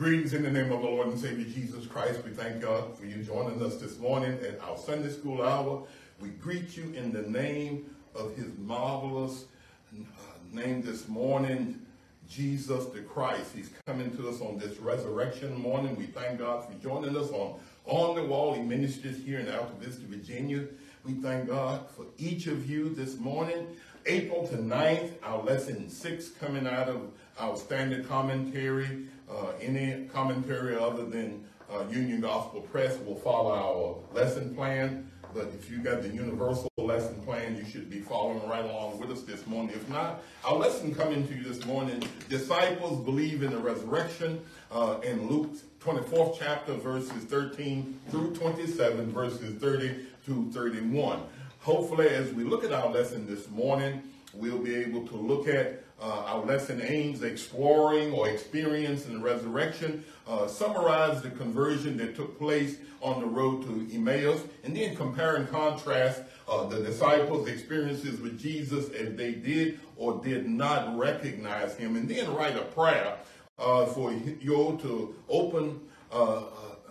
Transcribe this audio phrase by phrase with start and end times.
[0.00, 2.24] Greetings in the name of the Lord and Savior Jesus Christ.
[2.24, 5.82] We thank God for you joining us this morning at our Sunday school hour.
[6.22, 9.44] We greet you in the name of his marvelous
[9.92, 10.04] uh,
[10.50, 11.84] name this morning,
[12.26, 13.50] Jesus the Christ.
[13.54, 15.94] He's coming to us on this resurrection morning.
[15.96, 18.54] We thank God for joining us on On the Wall.
[18.54, 20.64] He ministers here in Altavista, Virginia.
[21.04, 23.66] We thank God for each of you this morning.
[24.06, 29.08] April the 9th, our lesson six coming out of our standard commentary.
[29.30, 35.08] Uh, any commentary other than uh, Union Gospel Press will follow our lesson plan.
[35.32, 39.12] But if you got the universal lesson plan, you should be following right along with
[39.12, 39.76] us this morning.
[39.76, 44.40] If not, our lesson coming to you this morning, disciples believe in the resurrection
[44.72, 51.22] uh, in Luke 24th chapter, verses 13 through 27, verses 30 to 31.
[51.60, 54.02] Hopefully, as we look at our lesson this morning,
[54.34, 60.04] we'll be able to look at uh, our lesson aims exploring or experiencing the resurrection,
[60.26, 65.36] uh, summarize the conversion that took place on the road to Emmaus, and then compare
[65.36, 71.76] and contrast uh, the disciples' experiences with Jesus as they did or did not recognize
[71.76, 73.16] him, and then write a prayer
[73.58, 75.80] uh, for you to open
[76.12, 76.42] uh,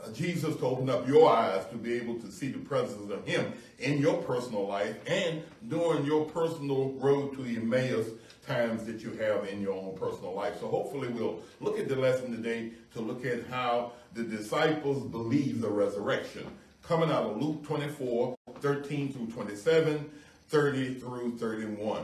[0.03, 3.25] uh, Jesus to open up your eyes to be able to see the presence of
[3.27, 8.07] him in your personal life and during your personal road to Emmaus
[8.49, 10.59] times that you have in your own personal life.
[10.59, 15.61] So hopefully we'll look at the lesson today to look at how the disciples believe
[15.61, 16.47] the resurrection.
[16.81, 20.09] Coming out of Luke 24, 13 through 27,
[20.47, 22.01] 30 through 31.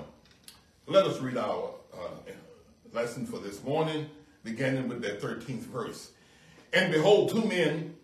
[0.86, 2.32] Let us read our uh,
[2.94, 4.08] lesson for this morning,
[4.44, 6.12] beginning with that 13th verse.
[6.74, 7.96] And behold, two men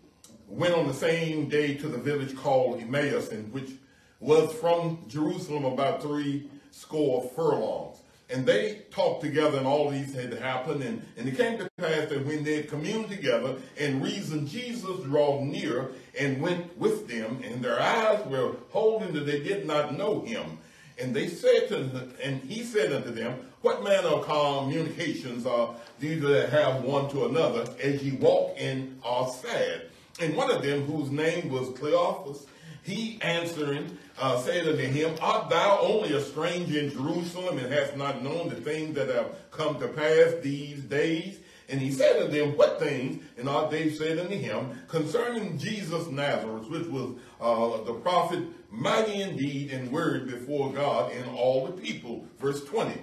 [0.48, 3.70] went on the same day to the village called Emmaus, in which
[4.18, 8.01] was from Jerusalem about three score furlongs.
[8.32, 10.82] And they talked together, and all these had happened.
[10.82, 15.00] And, and it came to pass that when they had communed together and reasoned, Jesus
[15.04, 19.96] drew near and went with them, and their eyes were holding that they did not
[19.96, 20.58] know him.
[20.98, 25.74] And they said to them, and he said unto them, What manner of communications are
[25.98, 29.82] these that have one to another as ye walk in are sad?
[30.22, 32.46] And one of them, whose name was Cleophas,
[32.84, 37.96] he answering uh, said unto him, Art thou only a stranger in Jerusalem and hast
[37.96, 41.40] not known the things that have come to pass these days?
[41.68, 43.24] And he said unto them, What things?
[43.36, 49.22] And all they said unto him, Concerning Jesus Nazareth, which was uh, the prophet, mighty
[49.22, 52.24] indeed in word before God and all the people.
[52.38, 52.94] Verse 20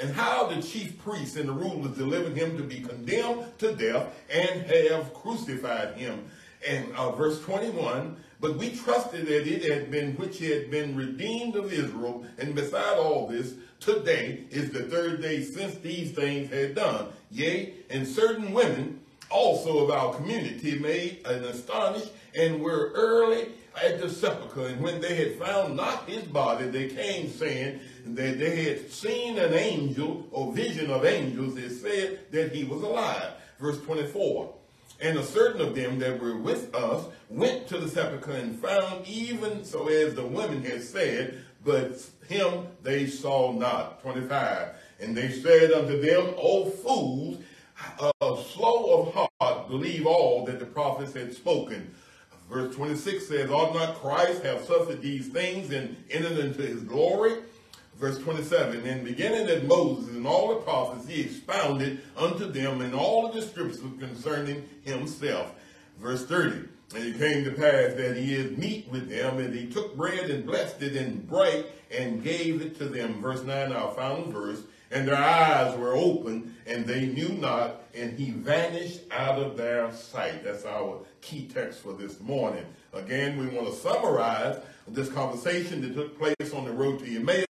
[0.00, 4.14] and how the chief priests and the rulers delivered him to be condemned to death
[4.30, 6.24] and have crucified him.
[6.66, 11.56] And uh, verse 21, but we trusted that it had been which had been redeemed
[11.56, 16.74] of Israel, and beside all this, today is the third day since these things had
[16.74, 17.08] done.
[17.30, 23.48] Yea, and certain women also of our community made an astonished and were early
[23.82, 24.68] at the sepulchre.
[24.68, 29.38] And when they had found not his body, they came saying that they had seen
[29.38, 33.32] an angel or vision of angels that said that he was alive.
[33.58, 34.54] Verse 24.
[35.00, 39.06] And a certain of them that were with us went to the sepulchre and found
[39.06, 44.02] even so as the women had said, but him they saw not.
[44.02, 44.70] 25.
[45.00, 47.38] And they said unto them, O fools,
[48.00, 51.94] uh, slow of heart, believe all that the prophets had spoken.
[52.50, 57.34] Verse 26 says, Ought not Christ have suffered these things and entered into his glory?
[57.98, 62.94] Verse 27, and beginning at Moses and all the prophets, he expounded unto them in
[62.94, 65.52] all the scriptures concerning himself.
[65.98, 69.66] Verse 30, and it came to pass that he had meat with them, and he
[69.66, 73.20] took bread and blessed it and brake and gave it to them.
[73.20, 78.18] Verse 9, our final verse, and their eyes were open, and they knew not, and
[78.18, 80.44] he vanished out of their sight.
[80.44, 82.64] That's our key text for this morning.
[82.92, 84.58] Again, we want to summarize
[84.94, 87.44] this conversation that took place on the road to Emmaus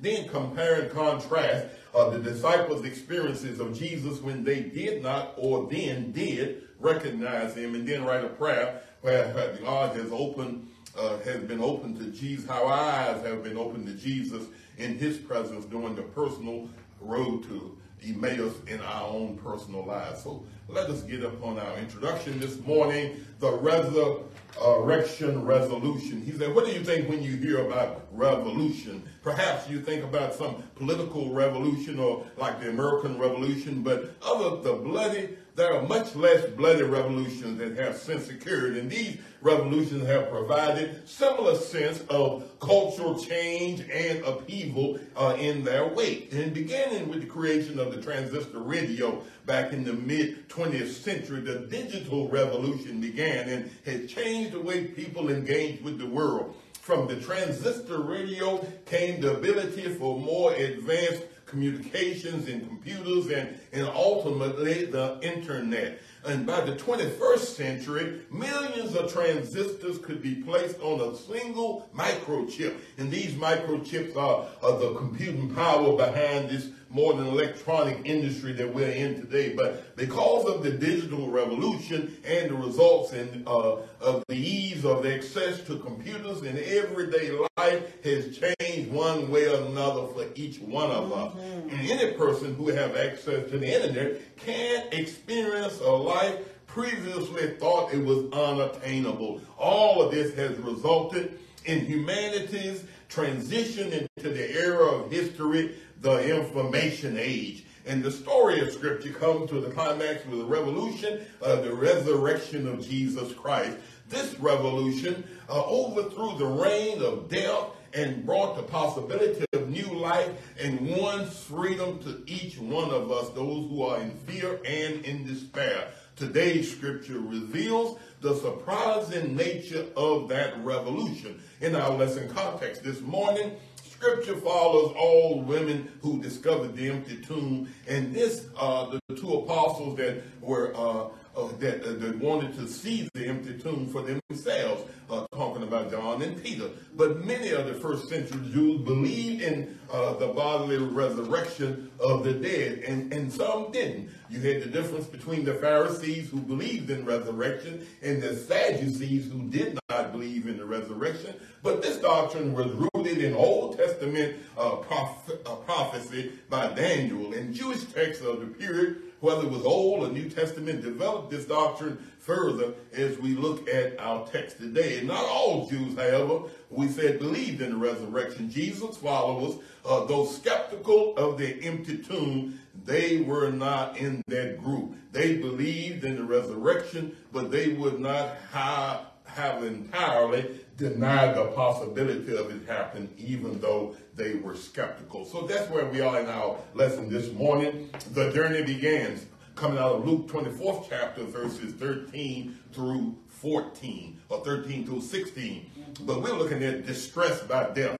[0.00, 5.66] then compare and contrast uh, the disciples' experiences of Jesus when they did not or
[5.70, 10.68] then did recognize him, and then write a prayer where God has opened,
[10.98, 14.44] uh, has been open to Jesus, how eyes have been opened to Jesus
[14.76, 16.68] in his presence during the personal
[17.00, 20.22] road to Emmaus in our own personal lives.
[20.22, 26.22] So let us get up on our introduction this morning, the resurrection resolution.
[26.22, 29.02] He said, what do you think when you hear about revolution?
[29.22, 34.74] Perhaps you think about some political revolution or like the American Revolution, but other the
[34.74, 40.30] bloody there are much less bloody revolutions that have since occurred, and these revolutions have
[40.30, 46.30] provided similar sense of cultural change and upheaval uh, in their wake.
[46.32, 51.40] And beginning with the creation of the transistor radio back in the mid 20th century,
[51.40, 56.54] the digital revolution began and has changed the way people engage with the world.
[56.82, 63.86] From the transistor radio came the ability for more advanced communications and computers and, and
[63.88, 66.00] ultimately the internet.
[66.24, 72.76] And by the 21st century, millions of transistors could be placed on a single microchip.
[72.98, 78.90] And these microchips are, are the computing power behind this modern electronic industry that we're
[78.90, 79.54] in today.
[79.54, 85.04] But because of the digital revolution and the results in, uh, of the ease of
[85.06, 90.90] access to computers in everyday life has changed one way or another for each one
[90.90, 91.34] of us.
[91.34, 91.68] Mm-hmm.
[91.70, 97.92] And any person who have access to the internet can experience a life previously thought
[97.94, 99.40] it was unattainable.
[99.58, 107.16] All of this has resulted in humanity's transition into the era of history the information
[107.18, 107.64] age.
[107.86, 112.66] And the story of Scripture comes to the climax with the revolution of the resurrection
[112.66, 113.76] of Jesus Christ.
[114.08, 120.30] This revolution uh, overthrew the reign of death and brought the possibility of new life
[120.60, 125.26] and one's freedom to each one of us, those who are in fear and in
[125.26, 125.88] despair.
[126.16, 131.40] Today's scripture reveals the surprising nature of that revolution.
[131.60, 133.56] In our lesson context this morning,
[133.98, 139.96] Scripture follows all women who discovered the empty tomb, and this, uh, the two apostles
[139.96, 144.84] that were uh, uh, that, uh, that wanted to see the empty tomb for themselves,
[145.10, 146.70] uh, talking about John and Peter.
[146.94, 152.32] But many of the first century Jews believed in uh, the bodily resurrection of the
[152.32, 154.08] dead, and, and some didn't.
[154.28, 159.42] You had the difference between the Pharisees who believed in resurrection and the Sadducees who
[159.48, 161.34] did not believe in the resurrection.
[161.62, 167.54] But this doctrine was rooted in Old Testament uh, proph- uh, prophecy by Daniel and
[167.54, 171.98] Jewish texts of the period whether it was Old or New Testament, developed this doctrine
[172.18, 175.00] further as we look at our text today.
[175.04, 176.40] not all Jews, however,
[176.70, 178.50] we said believed in the resurrection.
[178.50, 184.96] Jesus' followers, uh, though skeptical of the empty tomb, they were not in that group.
[185.12, 192.36] They believed in the resurrection, but they would not have, have entirely denied the possibility
[192.36, 195.24] of it happening, even though they were skeptical.
[195.24, 197.90] So that's where we are in our lesson this morning.
[198.12, 204.86] The journey begins coming out of Luke 24th chapter, verses 13 through 14, or 13
[204.86, 205.70] through 16.
[206.02, 207.96] But we're looking at distress by death.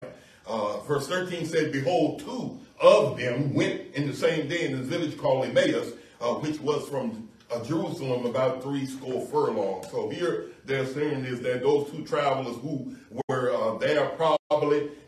[0.47, 4.83] Uh, verse 13 said, Behold, two of them went in the same day in the
[4.83, 9.91] village called Emmaus, uh, which was from uh, Jerusalem about three score furlongs.
[9.91, 12.97] So here they're saying is that those two travelers who
[13.29, 14.36] were uh, there probably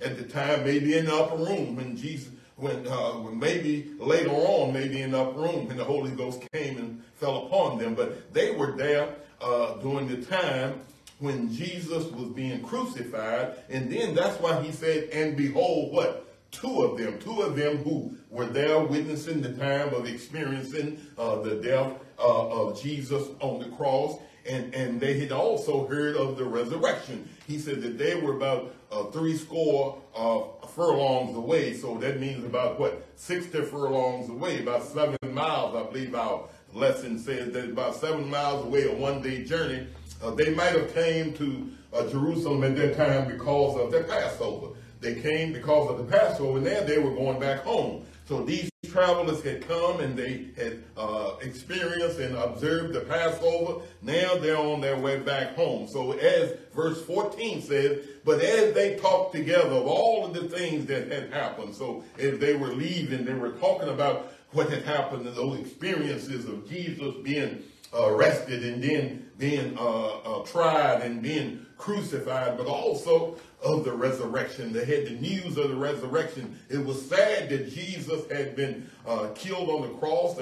[0.00, 4.30] at the time, maybe in the upper room when Jesus, when, uh, when maybe later
[4.30, 7.94] on, maybe in the upper room when the Holy Ghost came and fell upon them,
[7.94, 10.80] but they were there uh, during the time
[11.18, 16.82] when Jesus was being crucified, and then that's why he said, "And behold, what." two
[16.82, 21.56] of them, two of them who were there witnessing the time of experiencing uh, the
[21.56, 24.18] death uh, of Jesus on the cross.
[24.48, 27.28] And, and they had also heard of the resurrection.
[27.46, 31.74] He said that they were about uh, three score uh, furlongs away.
[31.74, 37.18] So that means about what, 60 furlongs away, about seven miles, I believe our lesson
[37.18, 39.86] says that about seven miles away, a one day journey.
[40.22, 44.74] Uh, they might have came to uh, Jerusalem at that time because of their Passover.
[45.00, 48.04] They came because of the Passover, and then they were going back home.
[48.26, 53.82] So these travelers had come and they had uh, experienced and observed the Passover.
[54.02, 55.86] Now they're on their way back home.
[55.88, 60.86] So as verse 14 says, but as they talked together of all of the things
[60.86, 65.26] that had happened, so as they were leaving, they were talking about what had happened
[65.26, 71.64] and those experiences of Jesus being arrested and then being uh, uh, tried and being
[71.76, 74.72] crucified, but also of the resurrection.
[74.72, 76.58] They had the news of the resurrection.
[76.68, 80.36] It was sad that Jesus had been uh, killed on the cross.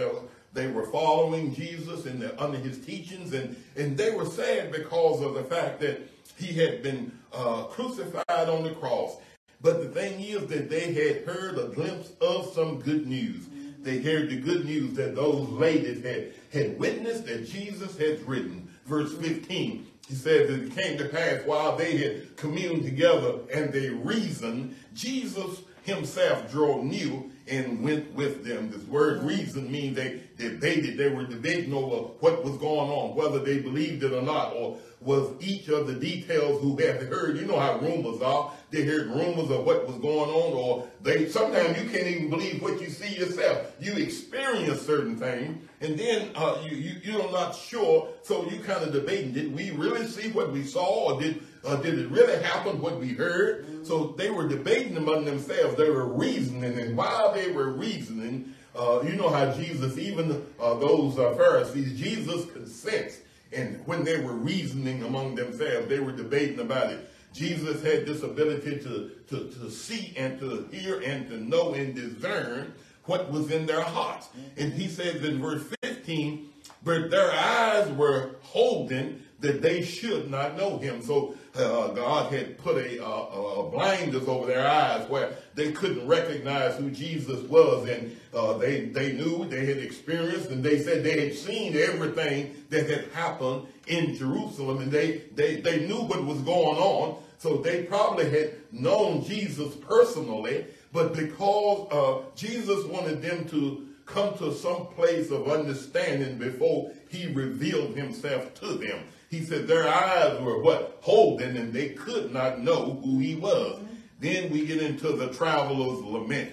[0.52, 5.34] They, were following Jesus and under his teachings, and, and they were sad because of
[5.34, 6.00] the fact that
[6.36, 9.18] he had been uh, crucified on the cross.
[9.60, 13.46] But the thing is that they had heard a glimpse of some good news.
[13.80, 18.65] They heard the good news that those ladies had, had witnessed that Jesus had written.
[18.86, 23.72] Verse 15, he says that it came to pass while they had communed together and
[23.72, 28.70] they reasoned, Jesus himself drew near and went with them.
[28.70, 30.96] This word reason means they debated.
[30.96, 34.78] They were debating over what was going on, whether they believed it or not, or
[35.00, 37.36] was each of the details who had heard.
[37.36, 38.50] You know how rumors are.
[38.70, 42.62] They heard rumors of what was going on, or they sometimes you can't even believe
[42.62, 43.72] what you see yourself.
[43.80, 48.82] You experience certain things, and then uh, you, you you're not sure, so you kind
[48.82, 52.42] of debating: Did we really see what we saw, or did uh, did it really
[52.42, 53.86] happen what we heard?
[53.86, 55.76] So they were debating among themselves.
[55.76, 60.74] They were reasoning, and while they were reasoning, uh, you know how Jesus, even uh,
[60.74, 63.18] those uh, Pharisees, Jesus consents
[63.56, 67.10] and when they were reasoning among themselves, they were debating about it.
[67.32, 71.94] Jesus had this ability to, to, to see and to hear and to know and
[71.94, 72.72] discern
[73.04, 74.28] what was in their hearts.
[74.28, 74.62] Mm-hmm.
[74.62, 76.48] And he says in verse 15,
[76.82, 81.02] but their eyes were holding that they should not know him.
[81.02, 86.06] So uh, God had put a, uh, a, blinders over their eyes where they couldn't
[86.06, 87.88] recognize who Jesus was.
[87.88, 92.54] And uh, they, they knew, they had experienced, and they said they had seen everything
[92.70, 94.78] that had happened in Jerusalem.
[94.78, 97.22] And they, they, they knew what was going on.
[97.38, 100.66] So they probably had known Jesus personally.
[100.92, 107.26] But because uh, Jesus wanted them to come to some place of understanding before he
[107.26, 109.00] revealed himself to them.
[109.30, 110.99] He said their eyes were what?
[111.00, 113.76] Holding and they could not know who he was.
[113.76, 113.95] Mm-hmm.
[114.21, 116.52] Then we get into the traveler's lament,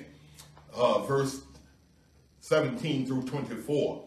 [0.75, 1.41] uh, verse
[2.41, 4.03] 17 through 24.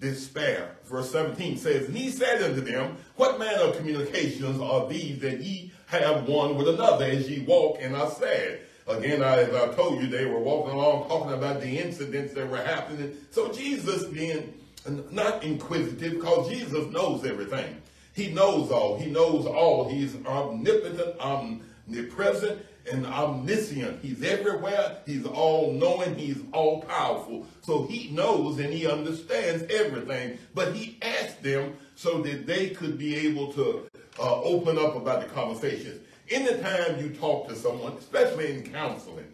[0.00, 0.76] Despair.
[0.84, 5.40] Verse 17 says, And he said unto them, What manner of communications are these that
[5.40, 9.72] ye have one with another as ye walk and I said, Again, I, as I
[9.74, 13.16] told you, they were walking along talking about the incidents that were happening.
[13.30, 14.54] So Jesus being
[14.86, 17.80] not inquisitive because Jesus knows everything.
[18.14, 18.98] He knows all.
[18.98, 19.88] He knows all.
[19.88, 24.02] He's omnipotent, omnipresent, and omniscient.
[24.02, 24.98] He's everywhere.
[25.06, 26.16] He's all knowing.
[26.16, 27.46] He's all powerful.
[27.62, 30.38] So he knows and he understands everything.
[30.54, 35.22] But he asked them so that they could be able to uh, open up about
[35.22, 36.00] the conversations.
[36.30, 39.32] Anytime you talk to someone, especially in counseling,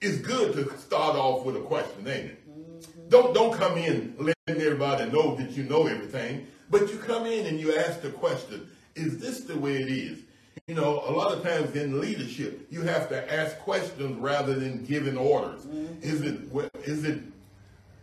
[0.00, 2.48] it's good to start off with a question, ain't it?
[2.48, 3.08] Mm-hmm.
[3.08, 4.14] Don't don't come in
[4.56, 8.68] everybody know that you know everything, but you come in and you ask the question,
[8.94, 10.18] is this the way it is?
[10.66, 14.84] You know, a lot of times in leadership, you have to ask questions rather than
[14.84, 15.62] giving orders.
[15.62, 16.02] Mm-hmm.
[16.02, 16.40] Is it
[16.84, 17.20] is it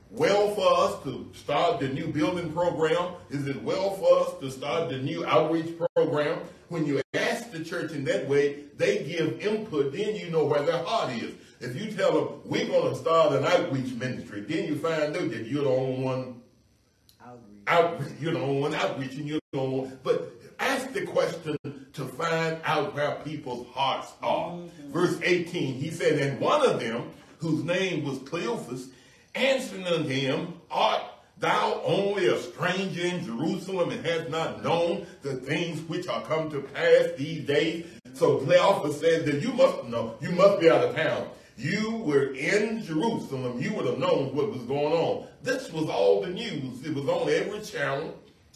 [0.10, 3.14] well for us to start the new building program?
[3.30, 6.40] Is it well for us to start the new outreach program?
[6.70, 10.64] When you ask the church in that way, they give input, then you know where
[10.64, 11.34] their heart is.
[11.60, 15.30] If you tell them, we're going to start an outreach ministry, then you find out
[15.30, 16.42] that you're the only one
[17.26, 17.62] outreach.
[17.68, 20.00] outreach you're the only one outreach, and you're the only one.
[20.04, 21.58] But ask the question
[21.94, 24.52] to find out where people's hearts are.
[24.52, 24.92] Mm-hmm.
[24.92, 28.88] Verse 18, he said, and one of them, whose name was Cleophas,
[29.34, 31.02] answering unto him, Art
[31.38, 36.50] thou only a stranger in Jerusalem and hast not known the things which are come
[36.52, 37.86] to pass these days?
[38.14, 41.28] So Cleophas said that you must know, you must be out of town.
[41.58, 45.28] You were in Jerusalem, you would have known what was going on.
[45.42, 46.86] This was all the news.
[46.86, 48.14] It was on every channel.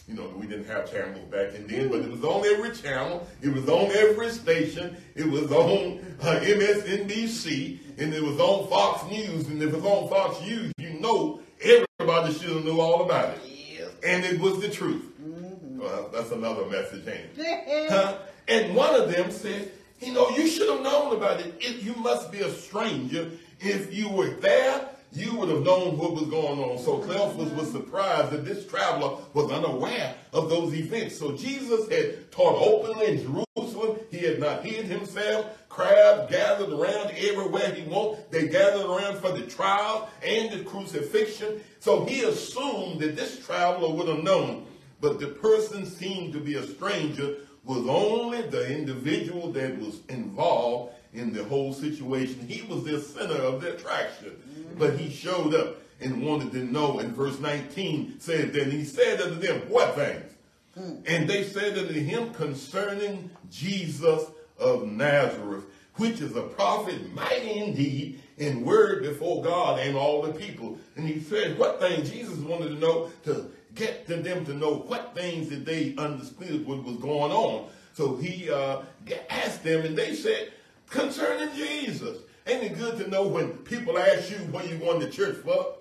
[0.08, 3.26] You know, we didn't have channels back in then, but it was on every channel.
[3.42, 4.98] It was on every station.
[5.16, 9.48] It was on uh, MSNBC, and it was on Fox News.
[9.48, 13.38] And if it was on Fox News, you know everybody should have knew all about
[13.38, 13.94] it.
[14.04, 15.06] And it was the truth.
[15.22, 15.80] Mm-hmm.
[15.80, 17.90] Well, that's another message, ain't it?
[17.92, 18.18] huh?
[18.48, 21.62] And one of them said, you know, you should have known about it.
[21.82, 23.30] You must be a stranger.
[23.60, 26.78] If you were there, you would have known what was going on.
[26.78, 31.18] So Cleophas was surprised that this traveler was unaware of those events.
[31.18, 33.18] So Jesus had taught openly in
[33.58, 33.98] Jerusalem.
[34.12, 35.48] He had not hid himself.
[35.68, 38.32] Crowds gathered around everywhere he went.
[38.32, 41.62] They gathered around for the trial and the crucifixion.
[41.80, 44.66] So he assumed that this traveler would have known.
[45.02, 50.94] But the person seemed to be a stranger was only the individual that was involved
[51.14, 52.48] in the whole situation.
[52.48, 54.36] He was the center of the attraction.
[54.78, 57.00] But he showed up and wanted to know.
[57.00, 60.32] And verse 19 says, Then he said unto them, What things?
[60.76, 60.96] Hmm.
[61.06, 64.26] And they said unto him concerning Jesus
[64.58, 70.34] of Nazareth, which is a prophet mighty indeed in word before God and all the
[70.34, 70.78] people.
[70.96, 72.10] And he said, What things?
[72.10, 76.68] Jesus wanted to know to get to them to know what things that they understood
[76.68, 77.70] what was going on.
[77.94, 78.82] So he uh,
[79.30, 80.52] asked them, and they said,
[80.90, 82.20] concerning Jesus.
[82.46, 85.76] Ain't it good to know when people ask you what you going to church for?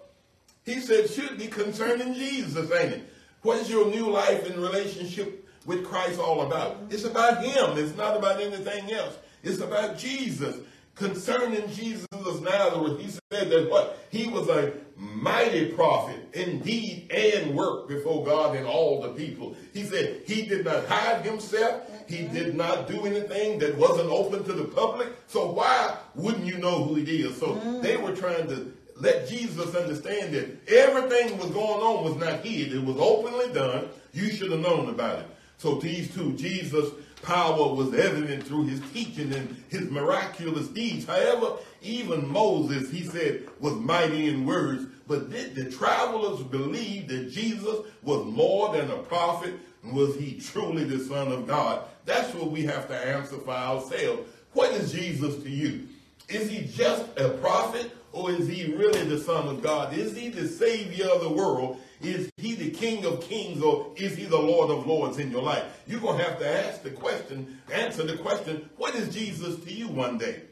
[0.65, 3.13] He said, should be concerning Jesus, ain't it?
[3.43, 6.79] What is your new life and relationship with Christ all about?
[6.91, 7.79] It's about him.
[7.79, 9.17] It's not about anything else.
[9.43, 10.57] It's about Jesus.
[10.99, 13.99] Concerning Jesus of Nazareth, he said that what?
[14.11, 19.55] He was a mighty prophet, indeed, and work before God and all the people.
[19.73, 21.83] He said he did not hide himself.
[22.09, 25.09] He did not do anything that wasn't open to the public.
[25.29, 27.39] So why wouldn't you know who he is?
[27.39, 27.81] So mm.
[27.81, 32.41] they were trying to let Jesus understand that everything that was going on was not
[32.45, 32.73] hid.
[32.73, 33.89] It was openly done.
[34.13, 35.27] You should have known about it.
[35.59, 36.91] So these two, Jesus'
[37.23, 41.05] power was evident through his teaching and his miraculous deeds.
[41.07, 44.87] However, even Moses, he said, was mighty in words.
[45.07, 49.55] But did the travelers believe that Jesus was more than a prophet?
[49.85, 51.85] Was he truly the Son of God?
[52.05, 54.29] That's what we have to answer for ourselves.
[54.53, 55.87] What is Jesus to you?
[56.29, 59.97] Is he just a prophet or is he really the Son of God?
[59.97, 61.79] Is he the Savior of the world?
[62.01, 65.43] Is he the King of kings or is he the Lord of lords in your
[65.43, 65.65] life?
[65.87, 69.73] You're going to have to ask the question, answer the question, what is Jesus to
[69.73, 70.43] you one day?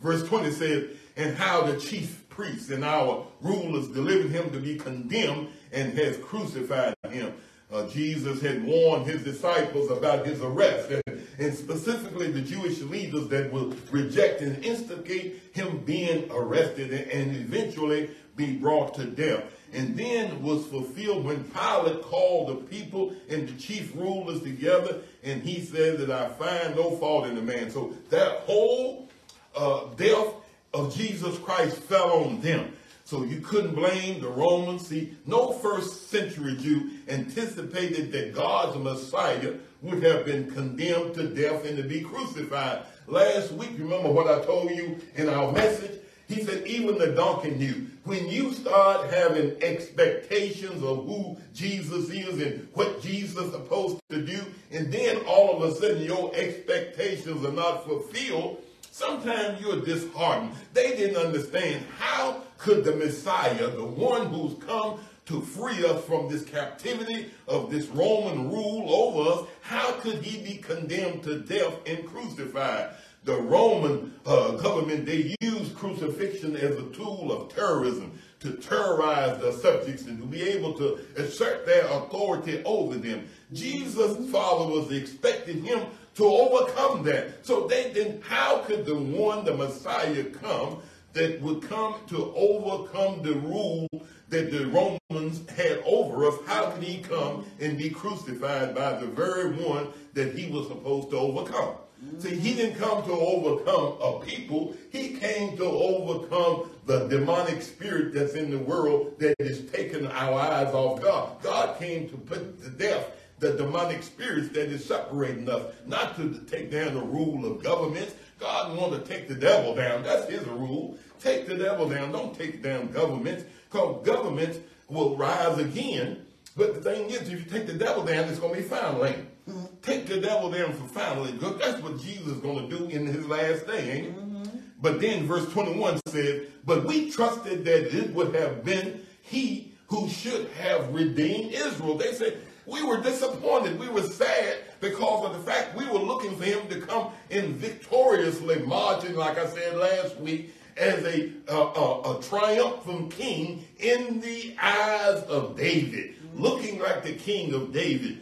[0.00, 0.84] Verse 20 says,
[1.16, 6.16] and how the chief priests and our rulers delivered him to be condemned and has
[6.18, 7.34] crucified him.
[7.70, 13.28] Uh, Jesus had warned his disciples about his arrest, and, and, specifically the Jewish leaders
[13.28, 19.44] that would reject and instigate him being arrested and, and eventually be brought to death.
[19.74, 25.42] And then was fulfilled when Pilate called the people and the chief rulers together, and
[25.42, 27.70] he said that I find no fault in the man.
[27.70, 29.10] So that whole
[29.54, 30.32] uh, death
[30.72, 32.72] of Jesus Christ fell on them.
[33.04, 34.86] So you couldn't blame the Romans.
[34.86, 41.64] See, no first century Jew anticipated that God's Messiah would have been condemned to death
[41.64, 42.82] and to be crucified.
[43.06, 46.00] Last week, remember what I told you in our message?
[46.28, 47.86] He said, even the donkey knew.
[48.04, 54.20] When you start having expectations of who Jesus is and what Jesus is supposed to
[54.20, 54.38] do,
[54.70, 60.52] and then all of a sudden your expectations are not fulfilled, sometimes you're disheartened.
[60.74, 66.26] They didn't understand how could the Messiah, the one who's come to free us from
[66.26, 71.74] this captivity of this Roman rule over us, how could he be condemned to death
[71.86, 72.94] and crucified?
[73.24, 79.52] The Roman uh, government, they used crucifixion as a tool of terrorism to terrorize the
[79.52, 83.28] subjects and to be able to assert their authority over them.
[83.52, 85.80] Jesus' followers expected him
[86.14, 87.44] to overcome that.
[87.44, 90.80] So they then, how could the one, the Messiah, come
[91.12, 93.88] that would come to overcome the rule
[94.28, 99.06] that the Romans had over us, how could he come and be crucified by the
[99.06, 101.74] very one that he was supposed to overcome?
[102.18, 104.74] See, he didn't come to overcome a people.
[104.90, 110.40] He came to overcome the demonic spirit that's in the world that is taking our
[110.40, 111.42] eyes off God.
[111.42, 116.40] God came to put to death the demonic spirits that is separating us, not to
[116.50, 118.14] take down the rule of governments.
[118.38, 120.02] God wanted to take the devil down.
[120.02, 120.96] That's his rule.
[121.20, 122.12] Take the devil down.
[122.12, 126.24] Don't take down governments because governments will rise again.
[126.56, 129.14] But the thing is, if you take the devil down, it's going to be finally.
[129.48, 129.64] Mm-hmm.
[129.82, 131.58] Take the devil down for finally good.
[131.58, 134.16] That's what Jesus is going to do in his last day, ain't it?
[134.16, 134.58] Mm-hmm.
[134.80, 140.08] But then verse 21 says, But we trusted that it would have been he who
[140.08, 141.96] should have redeemed Israel.
[141.96, 142.38] They said,
[142.68, 143.78] we were disappointed.
[143.78, 147.54] We were sad because of the fact we were looking for him to come in
[147.54, 155.22] victoriously marching, like I said last week, as a, a triumphant king in the eyes
[155.24, 158.18] of David, looking like the king of David.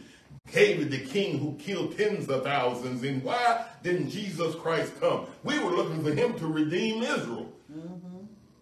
[0.51, 3.03] David, the king who killed tens of thousands.
[3.03, 5.27] And why didn't Jesus Christ come?
[5.43, 7.51] We were looking for him to redeem Israel.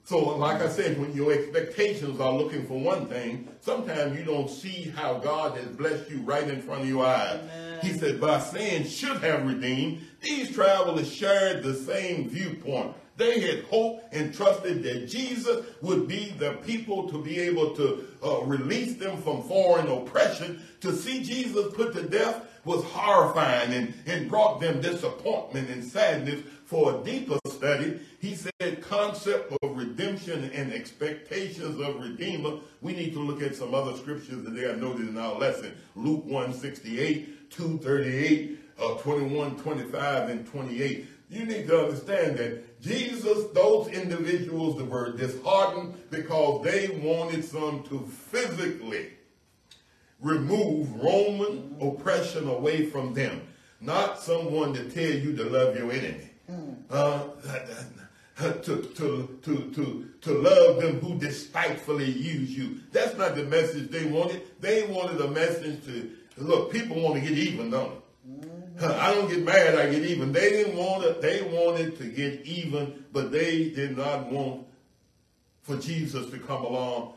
[0.05, 4.47] So, like I said, when your expectations are looking for one thing, sometimes you don't
[4.47, 7.39] see how God has blessed you right in front of your eyes.
[7.39, 7.79] Amen.
[7.81, 12.93] He said, by saying should have redeemed, these travelers shared the same viewpoint.
[13.17, 18.05] They had hoped and trusted that Jesus would be the people to be able to
[18.23, 20.61] uh, release them from foreign oppression.
[20.81, 26.41] To see Jesus put to death was horrifying and, and brought them disappointment and sadness.
[26.65, 32.59] For a deeper study, he said concept of redemption and expectations of redeemer.
[32.81, 35.75] We need to look at some other scriptures that they are noted in our lesson.
[35.95, 43.87] Luke 168, 238, uh, 21, 25, and 28 you need to understand that Jesus, those
[43.87, 49.09] individuals that were disheartened because they wanted some to physically
[50.21, 53.41] remove Roman oppression away from them,
[53.81, 56.29] not someone to tell you to love your enemy.
[56.89, 56.95] Mm.
[56.95, 57.23] Uh,
[58.37, 62.79] to, to, to, to, to love them who despitefully use you.
[62.91, 64.41] That's not the message they wanted.
[64.59, 68.01] They wanted a message to, look, people want to get even, don't
[68.77, 68.85] they?
[68.85, 70.33] I don't get mad, I get even.
[70.33, 74.65] They didn't want it, they wanted to get even, but they did not want
[75.63, 77.13] for Jesus to come along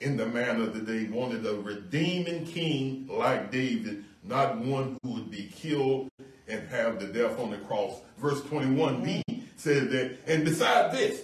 [0.00, 5.30] in the manner that they wanted a redeeming king like David, not one who would
[5.30, 6.08] be killed
[6.48, 8.00] and have the death on the cross.
[8.18, 9.22] Verse 21b
[9.56, 11.22] says that, and beside this,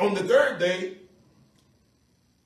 [0.00, 0.98] on the third day,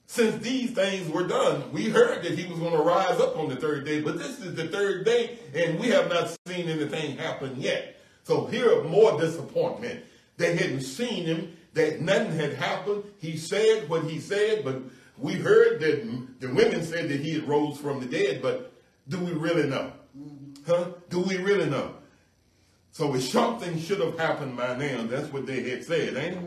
[0.06, 3.48] since these things were done, we heard that he was going to rise up on
[3.48, 7.16] the third day, but this is the third day, and we have not seen anything
[7.16, 7.96] happen yet.
[8.24, 10.04] So here, more disappointment.
[10.36, 13.04] They hadn't seen him, that nothing had happened.
[13.18, 14.82] He said what he said, but
[15.16, 18.72] we heard that the women said that he had rose from the dead, but
[19.08, 19.92] do we really know?
[20.18, 20.70] Mm-hmm.
[20.70, 20.84] Huh?
[21.08, 21.94] Do we really know?
[22.92, 26.42] So if something should have happened by now, that's what they had said, ain't it?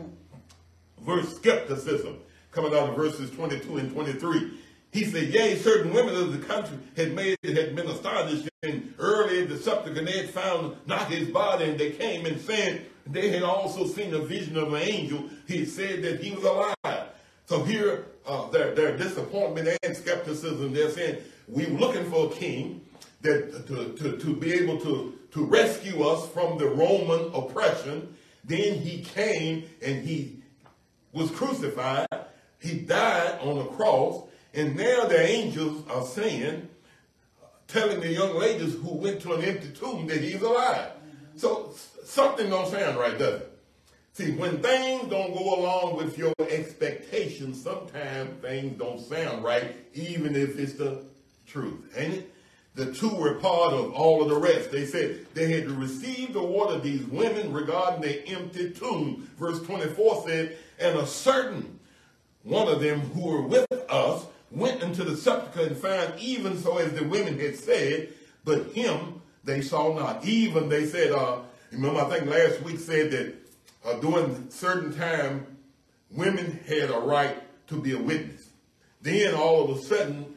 [1.04, 2.18] Verse skepticism
[2.52, 4.52] coming out of verses 22 and 23.
[4.92, 9.44] He said, Yea, certain women of the country had made had been astonished, and early
[9.44, 13.42] the and they had found not his body, and they came and said they had
[13.42, 15.24] also seen a vision of an angel.
[15.46, 17.08] He said that he was alive.
[17.46, 22.34] So here, uh, their, their disappointment and skepticism, they're saying, we were looking for a
[22.34, 22.86] king
[23.22, 28.16] that to, to, to be able to, to rescue us from the Roman oppression.
[28.42, 30.42] Then he came and he
[31.12, 32.06] was crucified
[32.66, 36.68] he died on the cross, and now the angels are saying,
[37.68, 40.90] telling the young ladies who went to an empty tomb that he's alive.
[41.36, 43.52] So something don't sound right, does it?
[44.14, 50.34] See, when things don't go along with your expectations, sometimes things don't sound right, even
[50.34, 51.04] if it's the
[51.46, 52.34] truth, ain't it?
[52.76, 54.70] The two were part of all of the rest.
[54.70, 59.28] They said they had received the of these women regarding the empty tomb.
[59.38, 61.80] Verse 24 said, and a certain
[62.42, 66.76] one of them who were with us went into the sepulchre and found even so
[66.76, 68.10] as the women had said,
[68.44, 70.24] but him they saw not.
[70.24, 71.38] Even they said, uh,
[71.72, 73.34] remember I think last week said that
[73.86, 75.46] uh, during certain time,
[76.10, 78.50] women had a right to be a witness.
[79.00, 80.34] Then all of a sudden,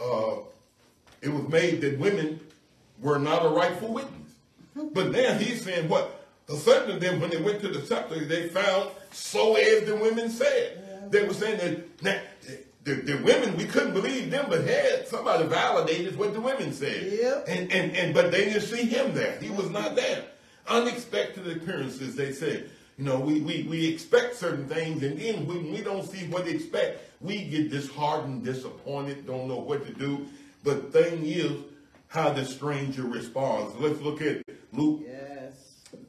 [0.00, 0.36] uh,
[1.22, 2.40] it was made that women
[3.00, 4.34] were not a rightful witness.
[4.92, 6.26] But now he's saying what?
[6.48, 9.96] A certain of them, when they went to the sepulchre, they found so as the
[9.96, 12.24] women said they were saying that, that
[12.84, 17.12] the, the, women, we couldn't believe them, but had somebody validated what the women said.
[17.12, 17.44] Yep.
[17.46, 19.38] And, and, and but they didn't see him there.
[19.38, 20.24] He was not there.
[20.66, 22.70] Unexpected appearances, they said.
[22.96, 26.44] You know, we, we, we expect certain things, and then when we don't see what
[26.44, 30.26] they expect, we get disheartened, disappointed, don't know what to do.
[30.62, 31.52] But thing is,
[32.10, 33.76] how the stranger responds.
[33.76, 34.42] Let's look at
[34.72, 35.54] Luke yes.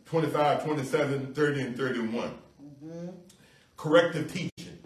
[0.06, 2.32] 25, 27, 30, and 31.
[2.84, 3.10] Mm-hmm.
[3.78, 4.80] Corrective teaching.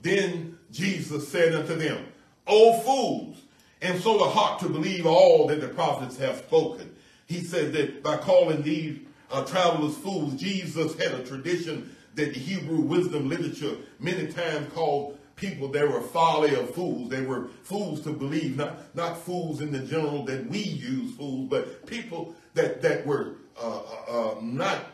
[0.00, 2.06] Then Jesus said unto them,
[2.46, 3.36] O fools,
[3.82, 6.94] and so the heart to believe all that the prophets have spoken.
[7.26, 8.98] He said that by calling these
[9.30, 15.18] uh, travelers fools, Jesus had a tradition that the Hebrew wisdom literature many times called
[15.42, 17.10] people they were folly of fools.
[17.10, 21.48] They were fools to believe, not, not fools in the general that we use fools,
[21.50, 24.86] but people that, that were uh, uh, uh not,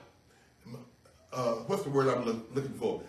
[1.34, 3.02] uh, what's the word I'm looking for?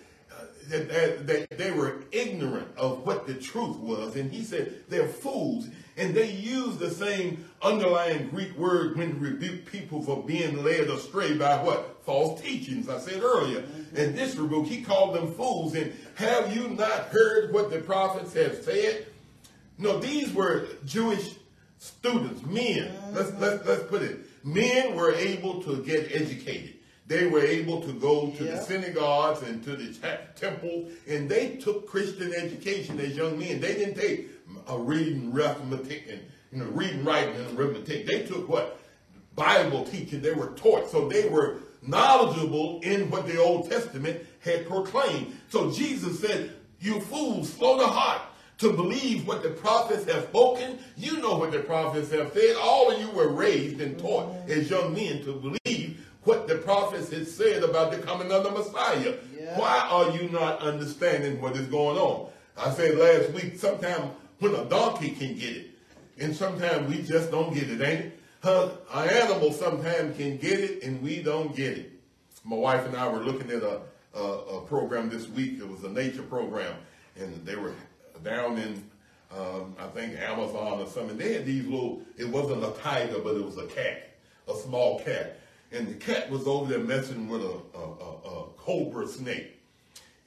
[0.70, 4.16] That, that they were ignorant of what the truth was.
[4.16, 5.68] And he said they're fools.
[5.98, 10.88] And they use the same underlying Greek word when to rebuke people for being led
[10.90, 12.04] astray by what?
[12.06, 13.62] False teachings, I said earlier.
[13.62, 13.98] Mm-hmm.
[13.98, 15.76] And this rebuke, he called them fools.
[15.76, 19.08] And have you not heard what the prophets have said?
[19.78, 21.36] No, these were Jewish
[21.80, 22.94] students, men.
[23.12, 24.20] Let's, let's, let's put it.
[24.46, 26.79] Men were able to get educated
[27.10, 28.52] they were able to go to yeah.
[28.52, 33.60] the synagogues and to the temple, and they took Christian education as young men.
[33.60, 34.30] They didn't take
[34.67, 38.06] a reading, arithmetic, and you know, reading, writing, and arithmetic.
[38.06, 38.80] They took what
[39.36, 40.22] Bible teaching.
[40.22, 45.36] They were taught, so they were knowledgeable in what the Old Testament had proclaimed.
[45.50, 48.22] So Jesus said, "You fools, slow to heart."
[48.60, 52.58] To believe what the prophets have spoken, you know what the prophets have said.
[52.58, 54.52] All of you were raised and taught mm-hmm.
[54.52, 55.88] as young men to believe
[56.30, 59.15] what the prophets had said about the coming of the Messiah.
[59.36, 59.58] Yeah.
[59.58, 62.30] Why are you not understanding what is going on?
[62.56, 65.72] I said last week, sometimes when a donkey can get it,
[66.20, 68.20] and sometimes we just don't get it, ain't it?
[68.44, 68.70] Huh?
[68.94, 71.94] An animal sometimes can get it, and we don't get it.
[72.44, 73.82] My wife and I were looking at a,
[74.13, 75.58] a, a program this week.
[75.58, 76.76] It was a nature program,
[77.20, 77.74] and they were
[78.24, 78.84] down in,
[79.36, 81.18] um, I think, Amazon or something.
[81.18, 84.12] They had these little, it wasn't a tiger, but it was a cat,
[84.48, 85.38] a small cat
[85.72, 89.60] and the cat was over there messing with a, a, a, a cobra snake.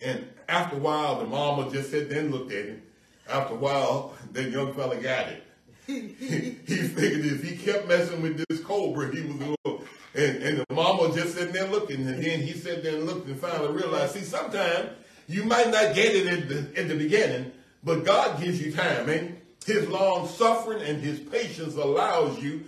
[0.01, 2.83] And after a while, the mama just sat there and looked at him.
[3.29, 5.45] After a while, that young fella got it.
[5.87, 9.57] he, figured if he kept messing with this cobra, he was going
[10.15, 13.27] and, and the mama just sitting there looking, and then he sat there and looked
[13.29, 14.91] and finally realized, see, sometimes
[15.27, 17.53] You might not get it in the, in the beginning,
[17.83, 19.09] but God gives you time.
[19.09, 22.65] And his long suffering and his patience allows you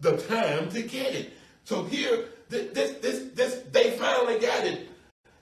[0.00, 1.32] the time to get it.
[1.64, 4.88] So here, this, this, this, they finally got it.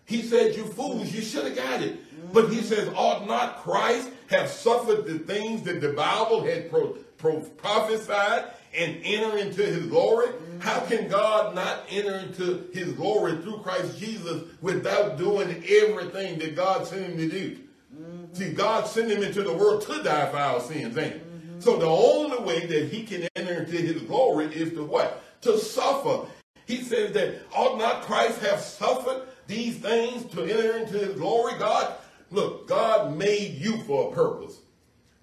[0.05, 1.99] He said, you fools, you should have got it.
[2.33, 6.97] But he says, ought not Christ have suffered the things that the Bible had pro,
[7.17, 8.45] pro, prophesied
[8.77, 10.29] and enter into his glory?
[10.61, 16.55] How can God not enter into his glory through Christ Jesus without doing everything that
[16.55, 17.59] God sent him to do?
[17.95, 18.35] Mm-hmm.
[18.35, 21.15] See, God sent him into the world to die for our sins, ain't?
[21.15, 21.61] Mm-hmm.
[21.61, 25.23] So the only way that he can enter into his glory is to what?
[25.43, 26.29] To suffer.
[26.67, 31.55] He says that ought not Christ have suffered these things to enter into his glory?
[31.59, 31.95] God,
[32.31, 34.59] look, God made you for a purpose.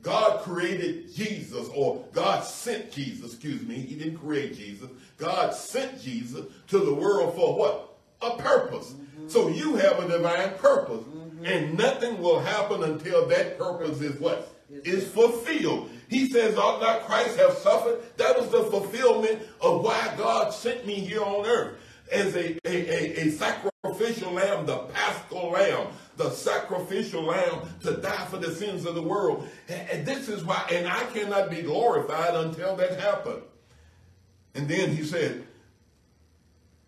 [0.02, 3.76] God created Jesus, or God sent Jesus, excuse me.
[3.76, 4.90] He didn't create Jesus.
[5.18, 7.98] God sent Jesus to the world for what?
[8.22, 8.94] A purpose.
[8.94, 9.28] Mm-hmm.
[9.28, 11.02] So you have a divine purpose.
[11.02, 11.46] Mm-hmm.
[11.46, 14.54] And nothing will happen until that purpose is what?
[14.70, 15.90] Is fulfilled.
[16.10, 18.00] He says, ought not Christ have suffered?
[18.18, 21.78] That was the fulfillment of why God sent me here on earth
[22.12, 28.26] as a, a, a, a sacrificial lamb, the paschal lamb, the sacrificial lamb to die
[28.26, 29.48] for the sins of the world.
[29.68, 33.42] And this is why, and I cannot be glorified until that happened.
[34.56, 35.46] And then he said,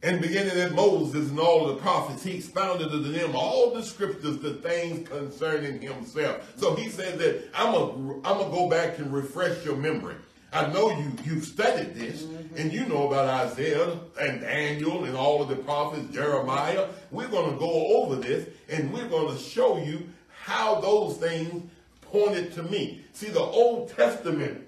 [0.02, 3.84] and beginning at Moses and all of the prophets, he expounded to them all the
[3.84, 6.54] scriptures, the things concerning himself.
[6.56, 10.16] So he said that I'm going I'm to go back and refresh your memory.
[10.52, 12.58] I know you, you've studied this, mm-hmm.
[12.58, 16.88] and you know about Isaiah and Daniel and all of the prophets, Jeremiah.
[17.12, 20.08] We're going to go over this, and we're going to show you
[20.44, 21.70] how those things
[22.02, 23.04] pointed to me.
[23.14, 24.66] See, the Old Testament,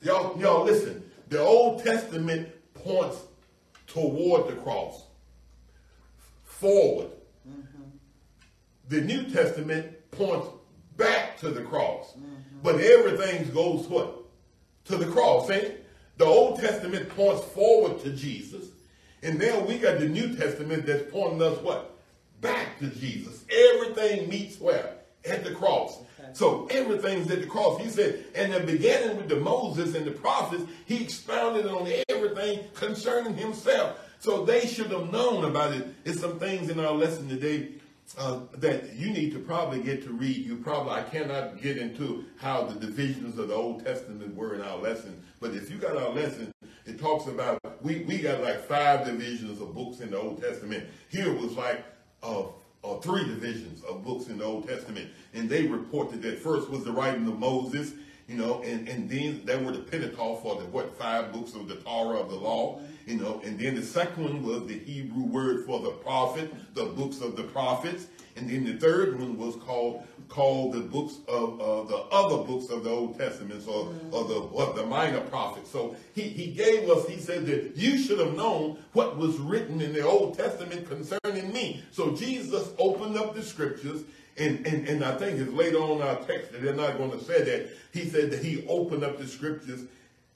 [0.00, 3.18] y'all, y'all listen, the Old Testament points
[3.92, 5.04] toward the cross,
[6.44, 7.10] forward.
[7.48, 7.82] Mm-hmm.
[8.88, 10.48] The New Testament points
[10.96, 12.12] back to the cross.
[12.12, 12.60] Mm-hmm.
[12.62, 14.22] But everything goes what?
[14.84, 15.48] to the cross.
[15.48, 15.72] See?
[16.18, 18.68] The Old Testament points forward to Jesus.
[19.22, 21.96] And then we got the New Testament that's pointing us what?
[22.40, 23.44] Back to Jesus.
[23.50, 24.96] Everything meets where?
[25.24, 26.00] At the cross.
[26.34, 27.80] So everything's at the cross.
[27.80, 32.60] He said, and the beginning with the Moses and the prophets, he expounded on everything
[32.74, 33.98] concerning himself.
[34.18, 35.86] So they should have known about it.
[36.04, 37.70] It's some things in our lesson today
[38.18, 40.36] uh, that you need to probably get to read.
[40.36, 44.60] You probably, I cannot get into how the divisions of the Old Testament were in
[44.60, 46.52] our lesson, but if you got our lesson,
[46.84, 50.84] it talks about, we, we got like five divisions of books in the Old Testament.
[51.08, 51.84] Here was like
[52.22, 52.44] uh,
[52.84, 55.10] uh, three divisions of books in the Old Testament.
[55.34, 57.92] And they reported that first was the writing of Moses,
[58.28, 61.68] you know, and, and then there were the Pentateuch for the, what, five books of
[61.68, 65.24] the Torah of the law you know, and then the second one was the Hebrew
[65.24, 69.56] word for the prophet, the books of the prophets, and then the third one was
[69.56, 74.14] called called the books of uh, the other books of the Old Testament, or, mm-hmm.
[74.14, 75.70] or the or the minor prophets.
[75.70, 79.80] So he, he gave us, he said that you should have known what was written
[79.80, 81.82] in the Old Testament concerning me.
[81.90, 84.04] So Jesus opened up the scriptures
[84.38, 87.22] and, and, and I think it's later on our text that they're not going to
[87.22, 87.68] say that.
[87.92, 89.84] He said that he opened up the scriptures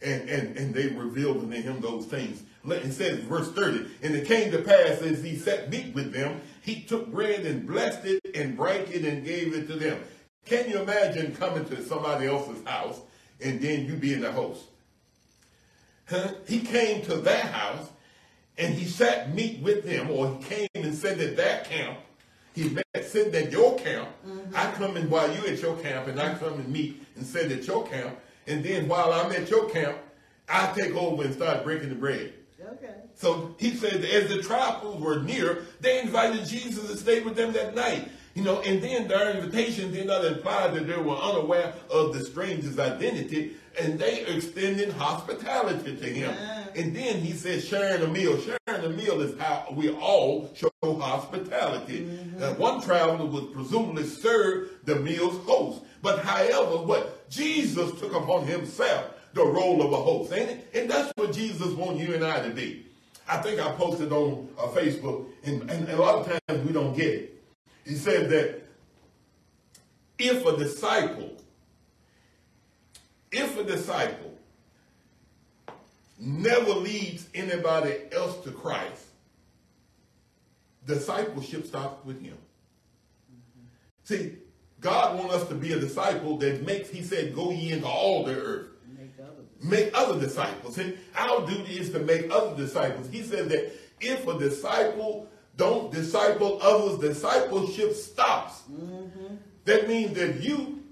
[0.03, 2.43] and, and, and they revealed unto him those things.
[2.67, 6.41] It says, verse 30, and it came to pass as he sat meat with them,
[6.67, 10.01] he took bread and blessed it and broke it and gave it to them.
[10.45, 12.99] Can you imagine coming to somebody else's house
[13.41, 14.65] and then you being the host?
[16.09, 16.33] Huh?
[16.49, 17.89] He came to their house
[18.59, 21.99] and he sat meat with them, or he came and said at their camp.
[22.53, 24.09] He met, said at your camp.
[24.27, 24.57] Mm-hmm.
[24.57, 27.53] I come in while you at your camp, and I come and meet and sit
[27.53, 28.19] at your camp.
[28.47, 29.99] And then while I'm at your camp,
[30.49, 32.33] I take over and start breaking the bread.
[32.61, 32.95] Okay.
[33.15, 37.53] So he said, as the tribals were near, they invited Jesus to stay with them
[37.53, 38.09] that night.
[38.35, 42.23] You know, and then their invitation did not imply that they were unaware of the
[42.23, 46.35] stranger's identity, and they extended hospitality to him.
[46.35, 46.65] Yeah.
[46.75, 48.39] And then he said, sharing a meal.
[48.39, 52.03] Sharing a meal is how we all show hospitality.
[52.03, 52.43] Mm-hmm.
[52.43, 55.83] Uh, one traveler would presumably serve the meal's host.
[56.03, 60.71] But however, what Jesus took upon himself the role of a host, ain't it?
[60.75, 62.87] And that's what Jesus wants you and I to be.
[63.29, 66.97] I think I posted on uh, Facebook, and, and a lot of times we don't
[66.97, 67.43] get it.
[67.85, 68.63] He said that
[70.19, 71.37] if a disciple,
[73.31, 74.33] if a disciple
[76.19, 79.05] never leads anybody else to Christ,
[80.87, 82.39] discipleship stops with him.
[83.31, 83.67] Mm-hmm.
[84.05, 84.33] See,
[84.81, 88.25] God wants us to be a disciple that makes, he said, go ye into all
[88.25, 88.69] the earth
[89.67, 90.79] make other disciples.
[90.79, 93.09] And our duty is to make other disciples.
[93.11, 98.63] He said that if a disciple don't disciple others, discipleship stops.
[98.71, 99.37] Mm-hmm.
[99.65, 100.83] That means that you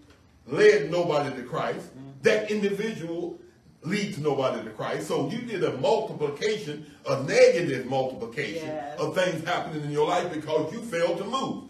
[0.46, 1.86] led nobody to Christ.
[1.86, 2.08] Mm-hmm.
[2.22, 3.38] That individual
[3.82, 5.08] leads nobody to Christ.
[5.08, 8.98] So you did a multiplication, a negative multiplication yes.
[8.98, 11.64] of things happening in your life because you failed to move.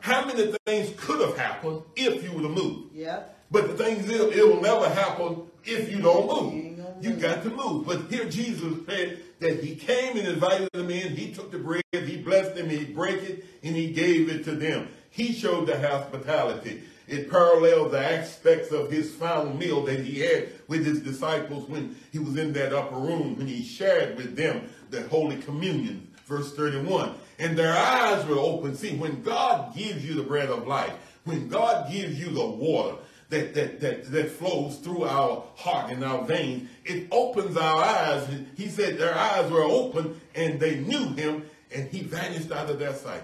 [0.00, 2.94] How many things could have happened if you would have moved?
[2.94, 3.22] Yeah.
[3.50, 6.76] But the thing is, it will never happen if you don't move.
[7.00, 7.86] You got to move.
[7.86, 11.14] But here Jesus said that he came and invited them in.
[11.14, 14.52] He took the bread, he blessed them, he broke it, and he gave it to
[14.52, 14.88] them.
[15.10, 16.82] He showed the hospitality.
[17.08, 21.96] It parallels the aspects of his final meal that he had with his disciples when
[22.10, 26.08] he was in that upper room, when he shared with them the Holy Communion.
[26.24, 27.14] Verse 31.
[27.38, 28.74] And their eyes were open.
[28.74, 32.96] See, when God gives you the bread of life, when God gives you the water,
[33.28, 36.68] that, that, that, that flows through our heart and our veins.
[36.84, 38.28] It opens our eyes.
[38.56, 42.78] He said their eyes were open and they knew him and he vanished out of
[42.78, 43.22] their sight.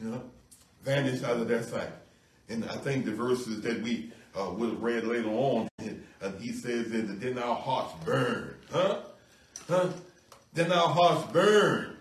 [0.00, 0.22] You know,
[0.82, 1.90] vanished out of their sight.
[2.48, 6.90] And I think the verses that we uh, have read later on, uh, he says
[6.90, 8.54] that then our hearts burn.
[8.70, 8.98] Huh?
[9.68, 9.88] Huh?
[10.52, 11.96] Then our hearts burn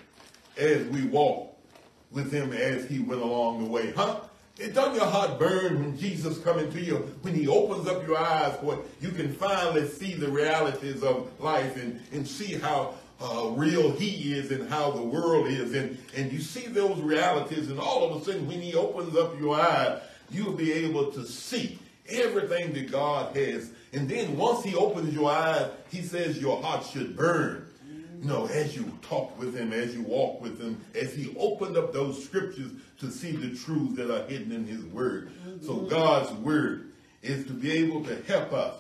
[0.58, 1.56] as we walk
[2.12, 3.92] with him as he went along the way.
[3.92, 4.22] Huh?
[4.60, 8.20] It doesn't your heart burn when Jesus comes into you, when he opens up your
[8.20, 13.50] eyes where you can finally see the realities of life and, and see how uh,
[13.56, 15.74] real he is and how the world is.
[15.74, 19.40] And, and you see those realities and all of a sudden when he opens up
[19.40, 23.72] your eyes, you'll be able to see everything that God has.
[23.92, 27.63] And then once he opens your eyes, he says your heart should burn.
[28.24, 31.92] Know, as you talk with him, as you walk with him, as he opened up
[31.92, 35.30] those scriptures to see the truths that are hidden in his word.
[35.46, 35.66] Mm-hmm.
[35.66, 38.76] So God's word is to be able to help us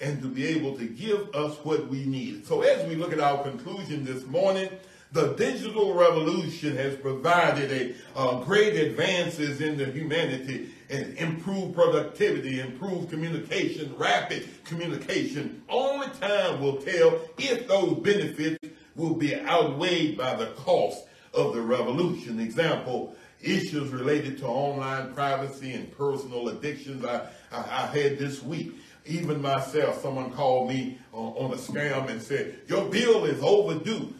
[0.00, 2.46] and to be able to give us what we need.
[2.46, 4.68] So as we look at our conclusion this morning,
[5.12, 12.60] the digital revolution has provided a uh, great advances in the humanity and improved productivity,
[12.60, 15.62] improve communication, rapid communication.
[15.68, 18.58] Only time will tell if those benefits
[18.94, 22.38] will be outweighed by the cost of the revolution.
[22.38, 28.76] Example, issues related to online privacy and personal addictions I, I, I had this week.
[29.04, 34.14] Even myself, someone called me on a scam and said, your bill is overdue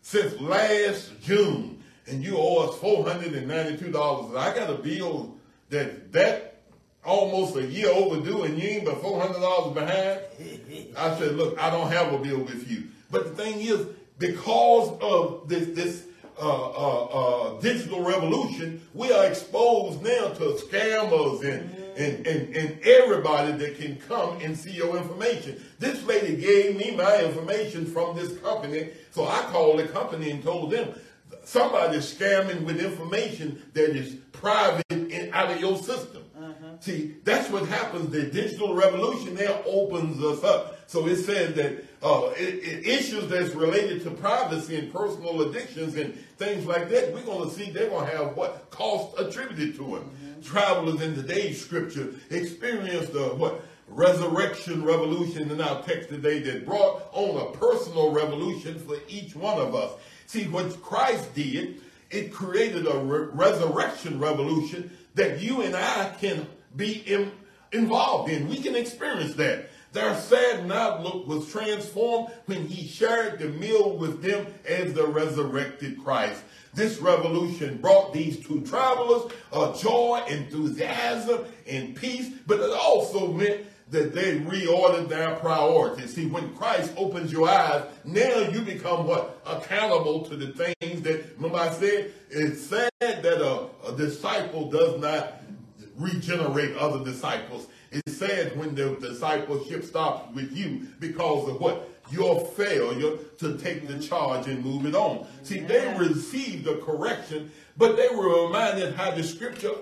[0.00, 4.36] since last June, and you owe us $492.
[4.36, 5.36] I got a bill
[5.70, 6.54] that that
[7.04, 10.20] almost a year overdue, and you ain't but $400 behind.
[10.96, 12.84] I said, look, I don't have a bill with you.
[13.10, 13.86] But the thing is,
[14.18, 16.06] because of this, this
[16.40, 22.80] uh, uh, uh, digital revolution, we are exposed now to scammers and and, and, and
[22.82, 25.62] everybody that can come and see your information.
[25.78, 30.42] This lady gave me my information from this company, so I called the company and
[30.42, 30.94] told them,
[31.44, 34.84] somebody's scamming with information that is private
[35.34, 36.22] out of your system.
[36.38, 36.52] Uh-huh.
[36.80, 38.10] See, that's what happens.
[38.10, 40.88] The digital revolution there opens us up.
[40.88, 45.96] So it says that uh, it, it, issues that's related to privacy and personal addictions
[45.96, 49.74] and things like that, we're going to see they're going to have what cost attributed
[49.76, 50.10] to them.
[50.10, 50.42] Mm-hmm.
[50.42, 57.02] Travelers in today's scripture experienced the what resurrection revolution in our text today that brought
[57.12, 59.92] on a personal revolution for each one of us.
[60.26, 66.46] See, what Christ did, it created a re- resurrection revolution that you and I can
[66.76, 67.32] be in,
[67.72, 68.48] involved in.
[68.48, 69.70] We can experience that.
[69.92, 76.02] Their sad outlook was transformed when he shared the meal with them as the resurrected
[76.02, 76.42] Christ.
[76.74, 83.66] This revolution brought these two travelers uh, joy, enthusiasm, and peace, but it also meant
[83.90, 86.14] that they reordered their priorities.
[86.14, 89.40] See, when Christ opens your eyes, now you become what?
[89.46, 95.00] Accountable to the things that, remember I said, it's sad that a, a disciple does
[95.00, 95.42] not
[95.96, 97.68] regenerate other disciples.
[97.92, 101.90] It's sad when the discipleship stops with you because of what?
[102.10, 105.26] Your failure to take the charge and move it on.
[105.42, 109.72] See, they received the correction but they were reminded how the scripture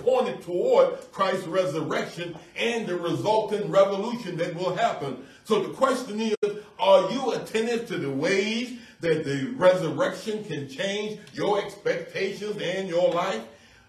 [0.00, 5.24] pointed toward Christ's resurrection and the resulting revolution that will happen.
[5.44, 6.36] So the question is,
[6.78, 13.12] are you attentive to the ways that the resurrection can change your expectations and your
[13.12, 13.42] life?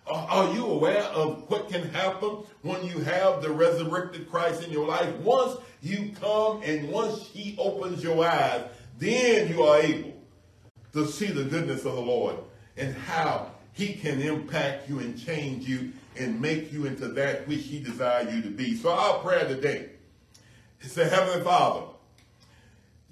[0.06, 4.72] Uh, are you aware of what can happen when you have the resurrected Christ in
[4.72, 5.16] your life?
[5.18, 8.66] Once you come and once he opens your eyes,
[8.98, 10.14] then you are able
[10.92, 12.36] to see the goodness of the Lord
[12.76, 17.64] and how he can impact you and change you and make you into that which
[17.64, 18.76] he desires you to be.
[18.76, 19.90] So our prayer today
[20.82, 21.88] is say, Heavenly Father,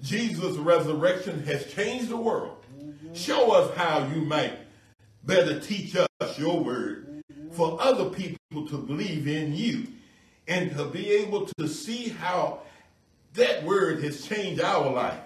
[0.02, 2.64] Jesus' resurrection has changed the world.
[2.78, 3.14] Mm-hmm.
[3.14, 4.58] Show us how you might
[5.24, 9.86] better teach us your word for other people to believe in you
[10.48, 12.60] and to be able to see how
[13.34, 15.20] that word has changed our life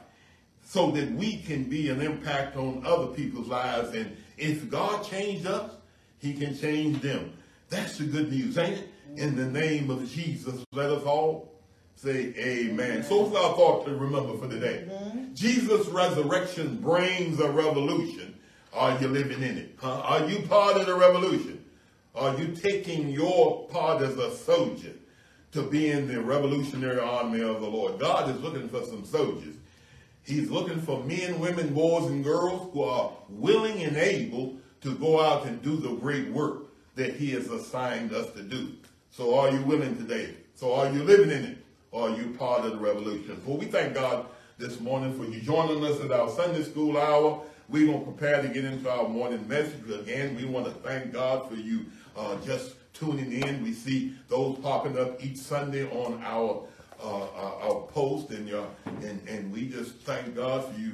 [0.65, 3.95] so that we can be an impact on other people's lives.
[3.95, 5.71] And if God changed us,
[6.19, 7.33] he can change them.
[7.69, 8.89] That's the good news, ain't it?
[9.17, 11.53] In the name of Jesus, let us all
[11.95, 13.03] say amen.
[13.03, 14.89] So it's our thought to remember for today.
[15.35, 18.35] Jesus' resurrection brings a revolution.
[18.73, 19.77] Are you living in it?
[19.79, 20.01] Huh?
[20.01, 21.65] Are you part of the revolution?
[22.15, 24.93] Are you taking your part as a soldier
[25.53, 27.99] to be in the revolutionary army of the Lord?
[27.99, 29.56] God is looking for some soldiers.
[30.27, 35.21] He's looking for men, women, boys, and girls who are willing and able to go
[35.21, 36.65] out and do the great work
[36.97, 38.73] that he has assigned us to do.
[39.11, 40.35] So are you willing today?
[40.57, 41.59] So are you living in it?
[41.93, 43.41] Or are you part of the revolution?
[43.47, 44.27] Well, we thank God
[44.59, 47.43] this morning for you joining us at our Sunday school hour.
[47.69, 49.89] We're going to prepare to get into our morning message.
[49.89, 53.63] Again, we want to thank God for you uh, just tuning in.
[53.63, 56.67] We see those popping up each Sunday on our
[57.03, 60.93] uh, our, our post, and your and and we just thank God for you.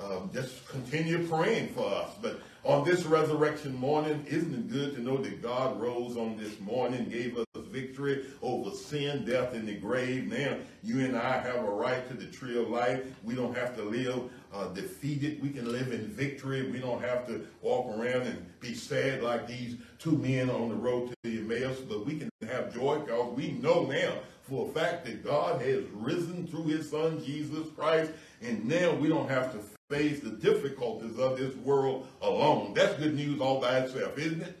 [0.00, 2.10] Um, just continue praying for us.
[2.20, 6.58] But on this resurrection morning, isn't it good to know that God rose on this
[6.60, 10.26] morning, gave us victory over sin, death, and the grave?
[10.26, 13.04] Now you and I have a right to the tree of life.
[13.24, 15.42] We don't have to live uh, defeated.
[15.42, 16.70] We can live in victory.
[16.70, 20.74] We don't have to walk around and be sad like these two men on the
[20.74, 24.72] road to the Emmaus, but we can have joy because we know now for a
[24.72, 28.10] fact that God has risen through his son Jesus Christ,
[28.42, 29.58] and now we don't have to
[29.88, 32.74] face the difficulties of this world alone.
[32.74, 34.58] That's good news all by itself, isn't it?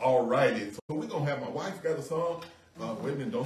[0.00, 0.70] All righty.
[0.70, 2.42] So we're to have my wife got a song.
[2.80, 3.42] Uh, minute, don't